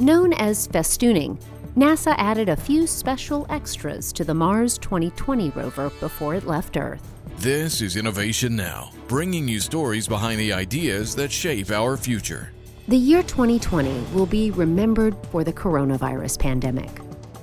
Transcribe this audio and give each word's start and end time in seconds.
Known 0.00 0.32
as 0.34 0.68
festooning, 0.68 1.40
NASA 1.76 2.14
added 2.18 2.48
a 2.48 2.54
few 2.54 2.86
special 2.86 3.46
extras 3.50 4.12
to 4.12 4.22
the 4.22 4.32
Mars 4.32 4.78
2020 4.78 5.50
rover 5.50 5.90
before 5.98 6.36
it 6.36 6.46
left 6.46 6.76
Earth. 6.76 7.02
This 7.38 7.80
is 7.80 7.96
Innovation 7.96 8.54
Now, 8.54 8.92
bringing 9.08 9.48
you 9.48 9.58
stories 9.58 10.06
behind 10.06 10.38
the 10.38 10.52
ideas 10.52 11.16
that 11.16 11.32
shape 11.32 11.72
our 11.72 11.96
future. 11.96 12.52
The 12.86 12.96
year 12.96 13.24
2020 13.24 14.04
will 14.14 14.26
be 14.26 14.52
remembered 14.52 15.16
for 15.32 15.42
the 15.42 15.52
coronavirus 15.52 16.38
pandemic. 16.38 16.90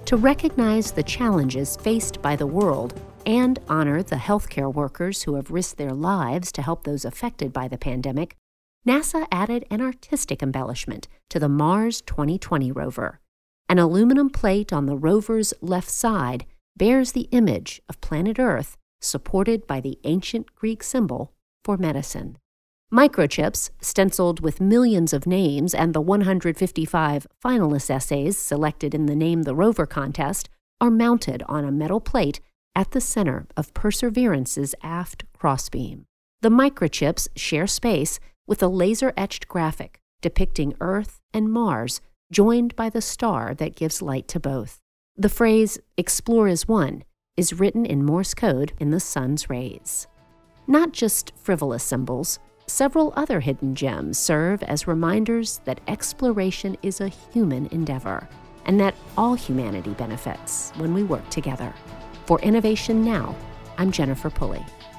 To 0.06 0.16
recognize 0.16 0.92
the 0.92 1.04
challenges 1.04 1.76
faced 1.76 2.22
by 2.22 2.38
the 2.38 2.48
world 2.48 2.98
and 3.26 3.60
honor 3.68 4.02
the 4.02 4.16
healthcare 4.16 4.74
workers 4.74 5.24
who 5.24 5.36
have 5.36 5.52
risked 5.52 5.78
their 5.78 5.94
lives 5.94 6.54
to 6.54 6.62
help 6.62 6.86
those 6.86 7.04
affected 7.04 7.52
by 7.52 7.68
the 7.68 7.78
pandemic, 7.78 8.38
NASA 8.88 9.26
added 9.32 9.66
an 9.72 9.82
artistic 9.82 10.44
embellishment 10.44 11.08
to 11.30 11.40
the 11.40 11.50
Mars 11.50 12.02
2020 12.02 12.72
rover. 12.72 13.20
An 13.68 13.80
aluminum 13.80 14.30
plate 14.30 14.72
on 14.72 14.86
the 14.86 14.96
rover's 14.96 15.56
left 15.60 15.90
side 15.90 16.46
bears 16.78 17.14
the 17.14 17.28
image 17.32 17.82
of 17.90 18.00
planet 18.02 18.38
Earth 18.38 18.78
supported 19.02 19.66
by 19.66 19.82
the 19.82 19.98
ancient 20.04 20.54
Greek 20.56 20.84
symbol 20.84 21.34
for 21.64 21.78
medicine. 21.78 22.38
Microchips, 22.94 23.72
stenciled 23.82 24.40
with 24.40 24.62
millions 24.62 25.14
of 25.14 25.26
names 25.26 25.74
and 25.74 25.94
the 25.94 26.02
155 26.02 27.26
finalist 27.44 27.90
essays 27.90 28.38
selected 28.38 28.94
in 28.94 29.08
the 29.08 29.16
Name 29.16 29.44
the 29.44 29.56
Rover 29.56 29.88
contest, 29.88 30.48
are 30.80 30.92
mounted 30.92 31.42
on 31.48 31.66
a 31.66 31.72
metal 31.72 32.00
plate 32.00 32.40
at 32.76 32.92
the 32.92 33.02
center 33.02 33.48
of 33.58 33.74
Perseverance's 33.74 34.76
aft 34.84 35.24
crossbeam. 35.34 36.06
The 36.42 36.50
microchips 36.50 37.28
share 37.36 37.66
space 37.66 38.20
with 38.48 38.62
a 38.64 38.68
laser 38.68 39.14
etched 39.18 39.48
graphic 39.48 40.00
depicting 40.26 40.74
Earth 40.82 41.20
and 41.34 41.52
Mars 41.52 42.02
joined 42.32 42.76
by 42.76 42.90
the 42.90 43.00
star 43.00 43.54
that 43.54 43.76
gives 43.76 44.02
light 44.02 44.28
to 44.30 44.40
both. 44.40 44.80
The 45.16 45.30
phrase, 45.30 45.78
explore 45.98 46.48
as 46.48 46.68
one, 46.68 47.04
is 47.38 47.54
written 47.54 47.86
in 47.86 48.04
Morse 48.04 48.34
code 48.34 48.74
in 48.80 48.90
the 48.90 49.00
sun's 49.00 49.52
rays. 49.52 50.08
Not 50.66 50.94
just 50.94 51.32
frivolous 51.36 51.84
symbols, 51.84 52.40
several 52.66 53.14
other 53.16 53.40
hidden 53.40 53.76
gems 53.76 54.18
serve 54.18 54.64
as 54.64 54.88
reminders 54.88 55.62
that 55.66 55.82
exploration 55.88 56.76
is 56.82 57.02
a 57.02 57.10
human 57.10 57.68
endeavor 57.68 58.28
and 58.66 58.80
that 58.80 58.96
all 59.16 59.36
humanity 59.36 59.92
benefits 59.92 60.72
when 60.78 60.94
we 60.94 61.04
work 61.04 61.30
together. 61.30 61.72
For 62.26 62.40
Innovation 62.40 63.06
Now, 63.06 63.36
I'm 63.78 63.92
Jennifer 63.92 64.32
Pulley. 64.32 64.66